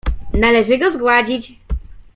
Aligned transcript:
"Należy 0.33 0.77
go 0.77 0.91
zgładzić." 0.91 1.55